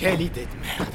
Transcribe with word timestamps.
Quelle 0.00 0.22
idée 0.22 0.46
de 0.46 0.56
merde. 0.64 0.88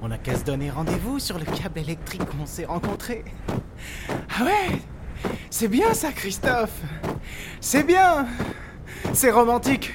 On 0.00 0.10
a 0.10 0.16
qu'à 0.16 0.34
se 0.34 0.42
donner 0.42 0.70
rendez-vous 0.70 1.18
sur 1.18 1.38
le 1.38 1.44
câble 1.44 1.78
électrique 1.78 2.22
où 2.22 2.42
on 2.42 2.46
s'est 2.46 2.64
rencontrés. 2.64 3.22
Ah 4.08 4.44
ouais 4.44 4.78
C'est 5.50 5.68
bien 5.68 5.92
ça, 5.92 6.10
Christophe. 6.12 6.80
C'est 7.60 7.82
bien. 7.82 8.26
C'est 9.12 9.30
romantique 9.30 9.92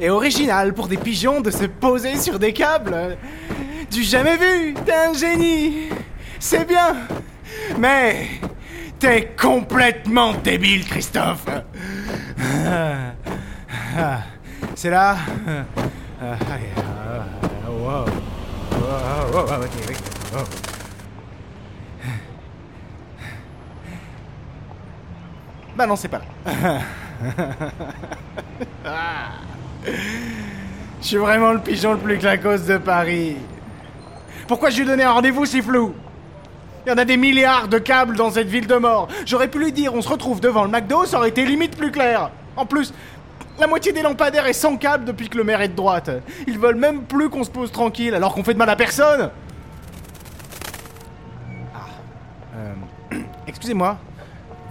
et 0.00 0.10
original 0.10 0.74
pour 0.74 0.88
des 0.88 0.96
pigeons 0.96 1.40
de 1.40 1.52
se 1.52 1.66
poser 1.66 2.16
sur 2.16 2.40
des 2.40 2.52
câbles. 2.52 3.16
Du 3.92 4.02
jamais 4.02 4.36
vu 4.36 4.74
T'es 4.84 4.92
un 4.92 5.14
génie. 5.14 5.88
C'est 6.40 6.66
bien. 6.66 6.96
Mais 7.78 8.26
t'es 8.98 9.30
complètement 9.40 10.34
débile, 10.34 10.84
Christophe. 10.84 11.46
Ah, 12.66 13.12
ah, 13.96 14.22
C'est 14.80 14.90
là 14.90 15.16
Ah, 16.22 16.36
ah. 16.40 17.24
Bah 25.76 25.84
non, 25.84 25.96
c'est 25.96 26.06
pas 26.06 26.20
là. 26.20 26.80
Ah. 28.86 29.30
Je 31.00 31.06
suis 31.06 31.16
vraiment 31.16 31.50
le 31.50 31.58
pigeon 31.58 31.94
le 31.94 31.98
plus 31.98 32.18
clacos 32.18 32.64
de 32.68 32.78
Paris. 32.78 33.36
Pourquoi 34.46 34.70
je 34.70 34.76
lui 34.76 34.82
ai 34.84 34.86
donné 34.86 35.02
un 35.02 35.10
rendez-vous 35.10 35.44
si 35.44 35.60
flou 35.60 35.92
Il 36.86 36.90
y 36.90 36.92
en 36.92 36.98
a 36.98 37.04
des 37.04 37.16
milliards 37.16 37.66
de 37.66 37.78
câbles 37.78 38.16
dans 38.16 38.30
cette 38.30 38.48
ville 38.48 38.68
de 38.68 38.76
mort. 38.76 39.08
J'aurais 39.26 39.48
pu 39.48 39.58
lui 39.58 39.72
dire 39.72 39.92
on 39.92 40.02
se 40.02 40.08
retrouve 40.08 40.40
devant 40.40 40.62
le 40.62 40.70
McDo, 40.70 41.04
ça 41.04 41.18
aurait 41.18 41.30
été 41.30 41.44
limite 41.44 41.76
plus 41.76 41.90
clair. 41.90 42.30
En 42.56 42.64
plus, 42.66 42.92
la 43.58 43.66
moitié 43.66 43.92
des 43.92 44.02
lampadaires 44.02 44.46
est 44.46 44.52
sans 44.52 44.76
câble 44.76 45.04
depuis 45.04 45.28
que 45.28 45.36
le 45.36 45.44
maire 45.44 45.60
est 45.60 45.68
de 45.68 45.74
droite. 45.74 46.10
Ils 46.46 46.58
veulent 46.58 46.76
même 46.76 47.02
plus 47.02 47.28
qu'on 47.28 47.44
se 47.44 47.50
pose 47.50 47.72
tranquille 47.72 48.14
alors 48.14 48.34
qu'on 48.34 48.44
fait 48.44 48.54
de 48.54 48.58
mal 48.58 48.70
à 48.70 48.76
personne. 48.76 49.30
Ah. 51.74 51.86
Euh, 52.56 53.16
Excusez-moi. 53.46 53.98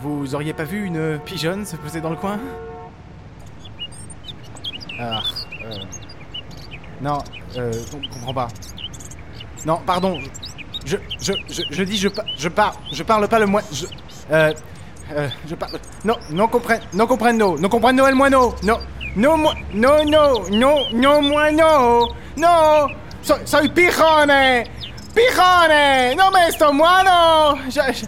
Vous 0.01 0.35
auriez 0.35 0.53
pas 0.53 0.63
vu 0.63 0.85
une 0.85 1.19
pigeonne 1.25 1.65
se 1.65 1.75
poser 1.75 2.01
dans 2.01 2.11
le 2.11 2.15
coin? 2.15 2.39
Ah. 4.99 5.21
Euh... 5.63 5.75
Non, 7.01 7.17
euh, 7.57 7.71
je 7.73 8.09
comprends 8.13 8.33
pas. 8.33 8.47
Non, 9.65 9.81
pardon. 9.85 10.19
Je, 10.85 10.97
je, 11.19 11.33
je, 11.49 11.83
dis 11.83 11.97
je, 11.97 12.07
je 12.37 12.47
parle, 12.47 12.75
je 12.91 13.03
parle 13.03 13.27
pas 13.27 13.39
le 13.39 13.45
moins. 13.45 13.61
Je, 13.71 13.85
euh, 14.31 14.53
euh, 15.15 15.27
je 15.47 15.55
parle. 15.55 15.79
Non, 16.03 16.15
non 16.31 16.47
comprenne, 16.47 16.81
non 16.93 17.07
comprendo, 17.07 17.57
non 17.57 17.69
comprendo 17.69 18.05
el 18.07 18.15
moino. 18.15 18.55
No, 18.63 18.79
no, 19.15 19.37
mo- 19.37 19.53
no, 19.73 20.03
no, 20.03 20.45
no, 20.49 20.75
no 20.93 21.21
moino. 21.21 22.07
No, 22.37 22.87
so, 23.21 23.35
soy 23.45 23.69
pijone, 23.69 24.65
pijone. 25.15 26.15
Non 26.15 26.31
mais 26.31 26.51
sto 26.53 26.71
moino. 26.71 27.57
Je, 27.69 28.05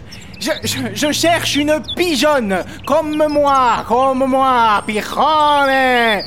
je, 0.64 0.94
je, 0.94 1.12
cherche 1.12 1.56
une 1.56 1.82
pigeonne 1.96 2.64
comme 2.86 3.16
moi, 3.28 3.84
comme 3.86 4.24
moi, 4.26 4.82
pijone. 4.86 6.22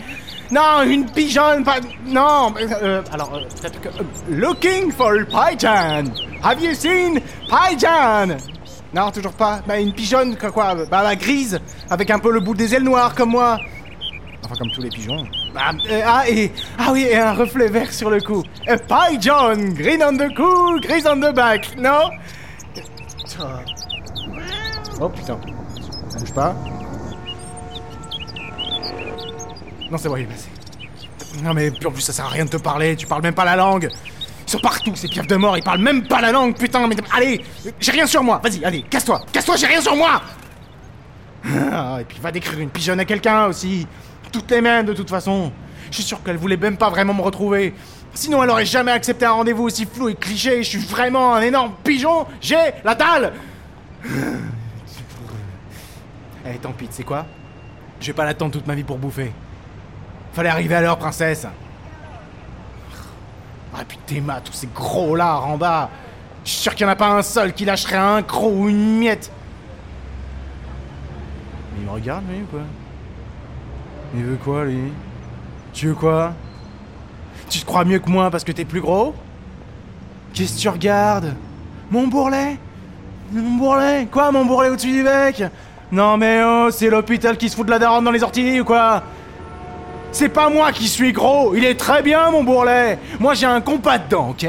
Non, 0.52 0.84
une 0.86 1.06
pigeonne, 1.06 1.64
pas. 1.64 1.78
Non, 2.06 2.54
euh, 2.60 3.02
alors, 3.12 3.34
euh, 3.34 3.40
peut-être 3.60 3.82
que. 3.82 3.88
euh, 3.88 4.04
looking 4.30 4.92
for 4.92 5.14
pigeon! 5.26 6.12
Have 6.44 6.62
you 6.62 6.76
seen 6.76 7.20
pigeon? 7.50 8.38
Non, 8.94 9.10
toujours 9.12 9.34
pas. 9.34 9.62
Bah, 9.68 9.80
une 9.80 9.94
pigeonne, 9.94 10.38
quoi, 10.38 10.52
quoi 10.52 10.76
Bah, 10.76 10.86
bah, 11.04 11.16
grise, 11.16 11.60
avec 11.90 12.12
un 12.12 12.20
peu 12.20 12.32
le 12.32 12.40
bout 12.40 12.54
des 12.54 12.76
ailes 12.76 12.84
noires, 12.84 13.16
comme 13.16 13.32
moi. 13.32 13.58
Enfin, 14.46 14.56
comme 14.60 14.72
tous 14.72 14.82
les 14.82 14.90
pigeons. 14.90 15.26
Bah, 15.54 15.72
euh, 15.90 16.02
ah, 16.06 16.30
et. 16.30 16.52
Ah 16.78 16.90
oui, 16.92 17.08
et 17.10 17.18
un 17.18 17.34
reflet 17.34 17.70
vert 17.70 17.92
sur 17.92 18.10
le 18.10 18.22
cou. 18.22 18.44
A 18.68 18.78
pigeon! 18.78 19.74
Green 19.74 20.04
on 20.04 20.18
the 20.18 20.34
cou, 20.36 20.80
gris 20.80 21.04
on 21.08 21.18
the 21.18 21.34
back, 21.34 21.76
non? 21.78 22.10
Oh 25.00 25.10
putain. 25.10 25.40
Ça 26.10 26.20
bouge 26.20 26.34
pas. 26.34 26.56
Non, 29.90 29.98
c'est 29.98 30.08
bon, 30.08 30.18
il 30.18 30.24
est 30.24 30.28
passé. 30.28 30.50
Non, 31.44 31.54
mais 31.54 31.72
en 31.86 31.92
plus, 31.92 32.02
ça 32.02 32.14
sert 32.14 32.26
à 32.26 32.30
rien 32.30 32.46
de 32.46 32.50
te 32.50 32.58
parler, 32.58 32.96
tu 32.96 33.08
parles 33.08 33.24
même 33.24 33.34
pas 33.34 33.46
la 33.46 33.56
langue. 33.56 33.90
Sont 34.54 34.60
partout, 34.60 34.96
ces 34.96 35.08
pièces 35.08 35.26
de 35.26 35.36
mort, 35.36 35.58
ils 35.58 35.64
parlent 35.64 35.82
même 35.82 36.08
pas 36.08 36.22
la 36.22 36.32
langue, 36.32 36.56
putain, 36.56 36.88
mais 36.88 36.96
allez, 37.12 37.44
j'ai 37.80 37.92
rien 37.92 38.06
sur 38.06 38.22
moi, 38.22 38.40
vas-y, 38.44 38.64
allez, 38.64 38.84
casse-toi, 38.84 39.20
casse-toi, 39.32 39.56
j'ai 39.56 39.66
rien 39.66 39.82
sur 39.82 39.96
moi 39.96 40.22
Ah, 41.44 41.98
Et 42.00 42.04
puis 42.04 42.20
va 42.22 42.32
décrire 42.32 42.60
une 42.60 42.70
pigeonne 42.70 43.00
à 43.00 43.06
quelqu'un 43.06 43.48
aussi. 43.48 43.88
Toutes 44.32 44.52
les 44.52 44.62
mêmes, 44.62 44.86
de 44.86 44.94
toute 44.94 45.10
façon. 45.10 45.52
Je 45.90 45.96
suis 45.96 46.04
sûr 46.04 46.22
qu'elle 46.22 46.38
voulait 46.38 46.58
même 46.58 46.78
pas 46.78 46.92
vraiment 46.92 47.16
me 47.16 47.24
retrouver. 47.24 47.74
Sinon, 48.14 48.44
elle 48.44 48.52
aurait 48.52 48.68
jamais 48.68 48.92
accepté 48.92 49.26
un 49.26 49.32
rendez-vous 49.32 49.64
aussi 49.64 49.88
flou 49.92 50.10
et 50.10 50.14
cliché. 50.14 50.62
Je 50.62 50.70
suis 50.70 50.86
vraiment 50.86 51.34
un 51.34 51.42
énorme 51.42 51.72
pigeon, 51.84 52.28
j'ai 52.40 52.74
la 52.84 52.94
dalle 52.94 53.34
Eh, 56.46 56.60
tant 56.62 56.74
pis, 56.74 56.90
sais 56.92 57.04
quoi? 57.04 57.26
Je 58.00 58.06
vais 58.06 58.14
pas 58.14 58.26
l'attendre 58.26 58.52
toute 58.52 58.68
ma 58.68 58.76
vie 58.76 58.84
pour 58.84 59.00
bouffer. 59.00 59.32
Fallait 60.34 60.50
arriver 60.50 60.76
à 60.76 60.82
l'heure, 60.82 61.00
princesse. 61.00 61.48
Ah, 63.76 63.82
Théma, 64.06 64.42
tous 64.42 64.54
ces 64.54 64.68
gros 64.68 65.16
là 65.16 65.40
en 65.40 65.58
bas. 65.58 65.90
Je 66.46 66.50
suis 66.52 66.60
sûr 66.62 66.76
qu'il 66.76 66.86
y 66.86 66.90
en 66.90 66.92
a 66.92 66.96
pas 66.96 67.10
un 67.10 67.22
seul 67.22 67.54
qui 67.54 67.66
lâcherait 67.66 67.96
un 67.96 68.22
croc 68.22 68.52
ou 68.54 68.70
une 68.70 69.00
miette. 69.00 69.32
Mais 71.74 71.82
il 71.82 71.86
me 71.86 71.92
regarde, 71.92 72.24
lui, 72.30 72.42
ou 72.42 72.46
quoi? 72.46 72.62
Il 74.16 74.24
veut 74.24 74.38
quoi, 74.44 74.66
lui? 74.66 74.92
Tu 75.74 75.88
veux 75.88 75.96
quoi? 75.96 76.34
Tu 77.50 77.60
te 77.60 77.66
crois 77.66 77.84
mieux 77.84 78.00
que 78.00 78.10
moi 78.10 78.30
parce 78.30 78.44
que 78.44 78.52
t'es 78.52 78.66
plus 78.66 78.82
gros? 78.82 79.16
Qu'est-ce 80.34 80.56
que 80.56 80.62
tu 80.62 80.70
regardes? 80.70 81.34
Mon 81.90 82.08
bourrelet? 82.08 82.58
Mon 83.32 83.58
bourrelet? 83.58 84.08
Quoi, 84.12 84.32
mon 84.32 84.46
bourrelet 84.46 84.70
au-dessus 84.70 84.92
du 84.92 85.04
bec 85.04 85.44
Non 85.92 86.18
mais 86.18 86.42
oh, 86.44 86.70
c'est 86.72 86.90
l'hôpital 86.90 87.38
qui 87.38 87.50
se 87.50 87.56
fout 87.56 87.66
de 87.66 87.72
la 87.72 87.80
daronne 87.80 88.04
dans 88.04 88.12
les 88.12 88.24
orties 88.24 88.60
ou 88.60 88.66
quoi? 88.66 89.04
C'est 90.14 90.30
pas 90.30 90.50
moi 90.50 90.72
qui 90.72 90.88
suis 90.88 91.12
gros, 91.12 91.54
il 91.56 91.66
est 91.66 91.76
très 91.76 92.02
bien 92.02 92.32
mon 92.32 92.44
bourrelet. 92.44 92.98
Moi 93.20 93.34
j'ai 93.34 93.46
un 93.46 93.62
compas 93.62 93.98
dedans, 93.98 94.30
ok? 94.30 94.48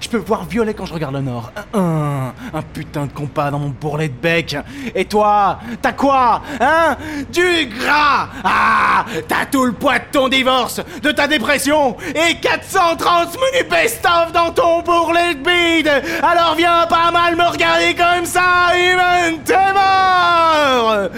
Je 0.00 0.08
peux 0.08 0.18
voir 0.18 0.44
violet 0.44 0.74
quand 0.74 0.84
je 0.84 0.92
regarde 0.92 1.14
le 1.14 1.22
nord. 1.22 1.50
Un, 1.72 2.32
un, 2.52 2.62
putain 2.62 3.06
de 3.06 3.12
compas 3.12 3.50
dans 3.50 3.58
mon 3.58 3.70
bourrelet 3.70 4.08
de 4.08 4.14
bec. 4.14 4.56
Et 4.94 5.06
toi, 5.06 5.58
t'as 5.80 5.92
quoi 5.92 6.42
Hein? 6.60 6.96
Du 7.32 7.66
gras 7.66 8.28
Ah 8.44 9.06
T'as 9.26 9.46
tout 9.46 9.64
le 9.64 9.72
poids 9.72 9.98
de 9.98 10.04
ton 10.12 10.28
divorce, 10.28 10.80
de 11.02 11.10
ta 11.12 11.26
dépression 11.26 11.96
et 12.14 12.34
430 12.36 13.36
menus 13.36 13.70
best-of 13.70 14.32
dans 14.32 14.50
ton 14.50 14.82
bourrelet 14.82 15.34
de 15.34 15.40
bide 15.40 15.90
Alors 16.22 16.54
viens 16.56 16.86
pas 16.86 17.10
mal 17.10 17.34
me 17.34 17.44
regarder 17.44 17.94
comme 17.94 18.26
ça, 18.26 18.72
humain, 18.76 19.38
t'es 19.44 19.72
mort 19.72 21.08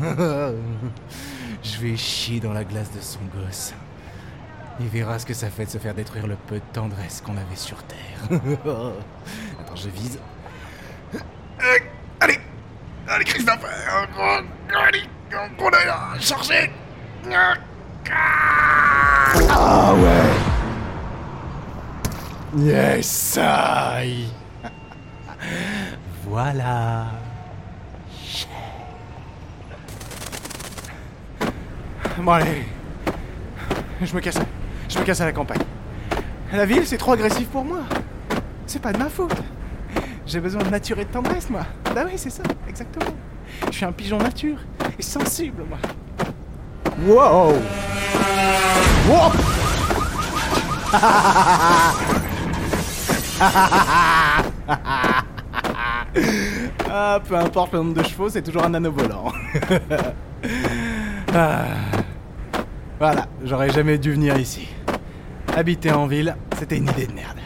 vais 1.80 1.96
chier 1.96 2.40
dans 2.40 2.52
la 2.52 2.64
glace 2.64 2.92
de 2.92 3.00
son 3.00 3.20
gosse. 3.34 3.74
Il 4.80 4.88
verra 4.88 5.18
ce 5.18 5.26
que 5.26 5.34
ça 5.34 5.50
fait 5.50 5.64
de 5.64 5.70
se 5.70 5.78
faire 5.78 5.94
détruire 5.94 6.26
le 6.26 6.36
peu 6.36 6.56
de 6.56 6.64
tendresse 6.72 7.20
qu'on 7.20 7.36
avait 7.36 7.56
sur 7.56 7.82
Terre. 7.84 7.98
Attends, 9.60 9.76
je 9.76 9.88
vise. 9.88 10.18
Allez 12.20 12.38
Allez, 13.08 13.24
Christophe 13.24 13.64
Allez 14.86 15.02
On 15.58 15.68
a 15.68 16.18
chargé 16.18 16.70
Ah 19.48 19.94
ouais 19.94 20.30
Yes 22.56 23.38
aïe. 23.40 24.26
Voilà 26.26 27.06
Bon 32.18 32.32
allez. 32.32 32.64
Je 34.02 34.14
me 34.14 34.20
casse. 34.20 34.38
Je 34.88 34.98
me 34.98 35.04
casse 35.04 35.20
à 35.20 35.24
la 35.24 35.32
campagne. 35.32 35.62
La 36.52 36.66
ville, 36.66 36.86
c'est 36.86 36.98
trop 36.98 37.12
agressif 37.12 37.48
pour 37.48 37.64
moi. 37.64 37.80
C'est 38.66 38.82
pas 38.82 38.92
de 38.92 38.98
ma 38.98 39.08
faute. 39.08 39.36
J'ai 40.26 40.40
besoin 40.40 40.62
de 40.62 40.68
nature 40.70 40.98
et 40.98 41.04
de 41.04 41.10
tendresse, 41.10 41.48
moi. 41.50 41.62
Bah 41.94 42.02
oui, 42.06 42.12
c'est 42.16 42.30
ça, 42.30 42.42
exactement. 42.68 43.12
Je 43.70 43.76
suis 43.76 43.84
un 43.84 43.92
pigeon 43.92 44.18
nature 44.18 44.58
et 44.98 45.02
sensible, 45.02 45.62
moi. 45.68 45.78
Wow 47.06 47.54
Wow 49.08 49.32
Ah, 56.90 57.20
peu 57.26 57.36
importe 57.36 57.72
le 57.72 57.78
nombre 57.78 57.94
de 57.94 58.02
chevaux, 58.02 58.28
c'est 58.28 58.42
toujours 58.42 58.64
un 58.64 58.74
anneau 58.74 58.92
volant. 58.92 59.32
Ah. 61.32 61.62
Voilà, 63.00 63.26
j'aurais 63.42 63.70
jamais 63.70 63.96
dû 63.96 64.12
venir 64.12 64.36
ici. 64.36 64.68
Habiter 65.56 65.90
en 65.90 66.06
ville, 66.06 66.36
c'était 66.58 66.76
une 66.76 66.86
idée 66.90 67.06
de 67.06 67.14
merde. 67.14 67.39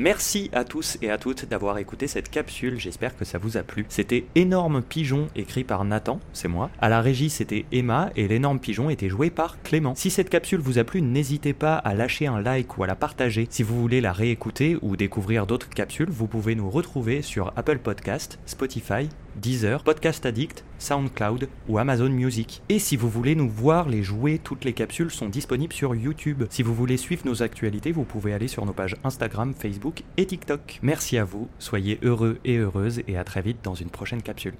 Merci 0.00 0.48
à 0.52 0.62
tous 0.62 0.96
et 1.02 1.10
à 1.10 1.18
toutes 1.18 1.48
d'avoir 1.48 1.76
écouté 1.78 2.06
cette 2.06 2.30
capsule, 2.30 2.78
j'espère 2.78 3.16
que 3.16 3.24
ça 3.24 3.36
vous 3.36 3.56
a 3.56 3.64
plu. 3.64 3.84
C'était 3.88 4.26
Énorme 4.36 4.80
Pigeon 4.80 5.26
écrit 5.34 5.64
par 5.64 5.84
Nathan, 5.84 6.20
c'est 6.32 6.46
moi. 6.46 6.70
À 6.80 6.88
la 6.88 7.00
régie 7.00 7.30
c'était 7.30 7.64
Emma 7.72 8.10
et 8.14 8.28
l'énorme 8.28 8.60
pigeon 8.60 8.90
était 8.90 9.08
joué 9.08 9.28
par 9.28 9.60
Clément. 9.64 9.96
Si 9.96 10.10
cette 10.10 10.30
capsule 10.30 10.60
vous 10.60 10.78
a 10.78 10.84
plu, 10.84 11.02
n'hésitez 11.02 11.52
pas 11.52 11.74
à 11.74 11.94
lâcher 11.94 12.28
un 12.28 12.40
like 12.40 12.78
ou 12.78 12.84
à 12.84 12.86
la 12.86 12.94
partager. 12.94 13.48
Si 13.50 13.64
vous 13.64 13.80
voulez 13.80 14.00
la 14.00 14.12
réécouter 14.12 14.78
ou 14.82 14.96
découvrir 14.96 15.48
d'autres 15.48 15.68
capsules, 15.68 16.10
vous 16.10 16.28
pouvez 16.28 16.54
nous 16.54 16.70
retrouver 16.70 17.20
sur 17.20 17.52
Apple 17.56 17.78
Podcast, 17.78 18.38
Spotify, 18.46 19.08
Deezer, 19.40 19.82
Podcast 19.82 20.26
Addict, 20.26 20.64
SoundCloud 20.78 21.48
ou 21.68 21.78
Amazon 21.78 22.08
Music. 22.08 22.62
Et 22.68 22.78
si 22.78 22.96
vous 22.96 23.08
voulez 23.08 23.34
nous 23.34 23.48
voir 23.48 23.88
les 23.88 24.02
jouer, 24.02 24.38
toutes 24.38 24.64
les 24.64 24.72
capsules 24.72 25.10
sont 25.10 25.28
disponibles 25.28 25.72
sur 25.72 25.94
YouTube. 25.94 26.44
Si 26.50 26.62
vous 26.62 26.74
voulez 26.74 26.96
suivre 26.96 27.22
nos 27.24 27.42
actualités, 27.42 27.92
vous 27.92 28.04
pouvez 28.04 28.32
aller 28.34 28.48
sur 28.48 28.66
nos 28.66 28.72
pages 28.72 28.96
Instagram, 29.04 29.54
Facebook 29.54 30.02
et 30.16 30.26
TikTok. 30.26 30.80
Merci 30.82 31.18
à 31.18 31.24
vous, 31.24 31.48
soyez 31.58 31.98
heureux 32.02 32.38
et 32.44 32.56
heureuses 32.56 33.02
et 33.06 33.16
à 33.16 33.24
très 33.24 33.42
vite 33.42 33.58
dans 33.62 33.74
une 33.74 33.90
prochaine 33.90 34.22
capsule. 34.22 34.54